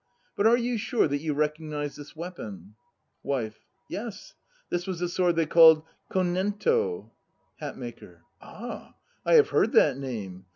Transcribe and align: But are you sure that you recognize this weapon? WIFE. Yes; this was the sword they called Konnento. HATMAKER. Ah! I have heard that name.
But 0.35 0.47
are 0.47 0.57
you 0.57 0.79
sure 0.79 1.07
that 1.07 1.21
you 1.21 1.35
recognize 1.35 1.95
this 1.95 2.15
weapon? 2.15 2.73
WIFE. 3.21 3.59
Yes; 3.87 4.33
this 4.71 4.87
was 4.87 4.99
the 4.99 5.07
sword 5.07 5.35
they 5.35 5.45
called 5.45 5.83
Konnento. 6.09 7.11
HATMAKER. 7.61 8.21
Ah! 8.41 8.95
I 9.27 9.35
have 9.35 9.49
heard 9.49 9.73
that 9.73 9.99
name. 9.99 10.45